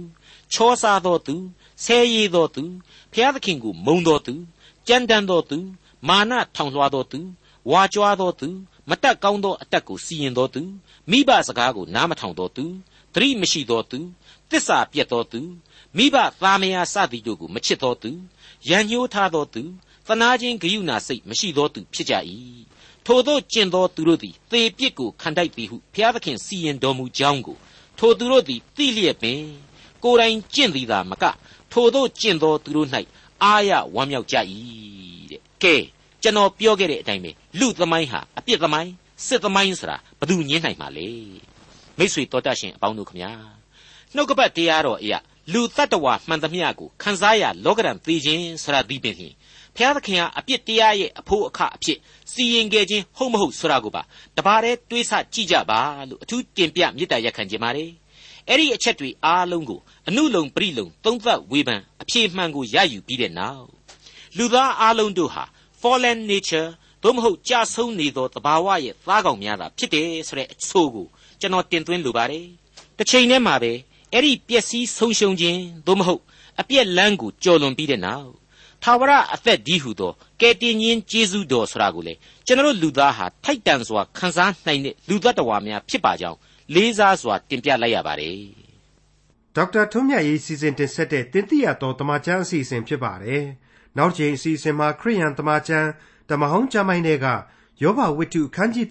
[0.53, 1.35] ချောစားသောသူ
[1.85, 2.63] ဆဲရည်သောသူ
[3.13, 4.35] ဖျားသခင်ကိုမုံသောသူ
[4.89, 5.59] ကြမ်းတမ်းသောသူ
[6.09, 7.21] မာနထောင်လွှားသောသူ
[7.71, 8.49] ဝါကြွားသောသူ
[8.91, 10.63] မတက်ကောင်းသောအတက်ကိုစီရင်သောသူ
[11.11, 12.65] မိဘစကားကိုနားမထောင်သောသူ
[13.15, 13.99] သတိမရှိသောသူ
[14.51, 15.41] တစ္ဆာပြတ်သောသူ
[15.97, 18.11] မိဘသားမယားစသည်တို့ကိုမချစ်သောသူ
[18.69, 19.63] ရန်ညှိုးထားသောသူ
[20.07, 22.15] သနာချင်းဂယုဏစိတ်မရှိသောသူဖြစ်ကြ၏
[23.07, 27.57] ထိုသောကျင့်သောသူတို့သည်သေပြစ်ကိုခံတိုက်သည်ဟုဘုရားသခင်စီရင်တော်မူကြောင်းကို
[27.99, 29.41] ထိုသူတို့သည်သိလျက်ပင်
[30.05, 31.25] ကိုယ်တိုင်ကျင့်သည်သာမက
[31.73, 32.89] ထိုသောကျင့်သောသူတို့၌
[33.43, 34.37] အာရဝမ်းမြောက်ကြ၏
[35.31, 35.75] တဲ့ကဲ
[36.23, 38.93] ကျွန်တော်ပြောခဲ့တဲ့အတိုင်းပဲ လူသမိုင်းဟာအပြစ်သမိုင်း
[39.27, 41.09] စစ်သမိုင်းဆိုတာဘယ်သူညင်းနိုင်မှာလဲ
[41.99, 43.33] မိษွေတော်တတ်ရှင်အပေါင်းတို့ခမညာ
[44.15, 45.19] နှုတ်ကပတ်တရားတော်အရာ
[45.53, 49.35] လူတ attva မှန်သမျှကိုခန်းစားရလောကရန်သိခြင်းဆိုတာဒီပင်ဖြင့်
[49.77, 51.99] ဖျားသခင်ဟာအပြစ်တရားရဲ့အဖို့အခအဖြစ်
[52.33, 54.03] စီရင်ခဲ့ခြင်းဟုတ်မဟုတ်ဆိုတာကိုပါ
[54.37, 57.91] တပါးတည်းတွေးဆကြည့်ကြပါလို့အထူးတင်ပြမေတ္တာရက်ခံခြင်းပါတယ်
[58.49, 63.69] အဲ့ဒီအချက်တွေအားလုံးကိုအနုလုံပရိလုံသုံးသပ်ဝေဖန်အဖြေမှန်ကိုရယူပြီးတဲ့နောက်
[64.37, 65.45] လူသားအားလုံးတို့ဟာ
[65.81, 66.69] fallen nature
[67.03, 71.07] သို့မဟုတ်ကြဆုံးနေသောတဘာဝရဲ့သားကောင်များသာဖြစ်တယ်ဆိုတဲ့အဆိုကို
[71.41, 72.47] ကျွန်တော်တင်သွင်းလိုပါတယ်
[72.99, 73.73] တစ်ချိန်တည်းမှာပဲ
[74.13, 76.23] အဲ့ဒီပျက်စီးဆုံးရှုံးခြင်းသို့မဟုတ်
[76.61, 78.31] အပြက်လန်းကိုကြော်လွန်ပြီးတဲ့နောက်
[78.83, 82.15] ထာဝရအသက်ဒီဟုသောကယ်တင်ရှင်ကျေးဇူးတော်ဆိုတာကိုလေ
[82.47, 86.39] ကျွန်တော်လူသားဟာထိုက်တန်စွာခံစားနိုင်တဲ့လူသက်တော်များဖြစ်ပါကြောင်း
[86.75, 88.37] လေးစားစွာတင်ပြလိုက်ရပါတယ်
[89.57, 93.45] ဒေါက်တာထွန်းမြတ်ရေးစီစဉ်တင်ဆက်တဲ့တင်ပြရတော်တမချန်းအစီအစဉ်ဖြစ်ပါတယ်
[93.99, 95.89] နောက်ချိန်အစီအစဉ်မှာခရိယန်တမချန်း
[96.33, 97.27] ဓမ္မဟောင်းကျမ်းပိုင်းတွေက
[97.83, 98.87] ယောဘဝတ္ထုအခန်းကြီး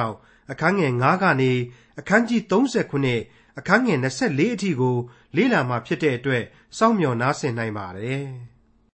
[0.00, 1.52] 36အခန်းငယ်9ကနေ
[2.00, 2.40] အခန်းကြီး
[3.00, 4.96] 39အခန်းငယ်24အထိကို
[5.36, 6.44] လေ့လာမှာဖြစ်တဲ့အတွက်
[6.78, 8.26] စောင့်မျှော်နားဆင်နိုင်ပါတယ်။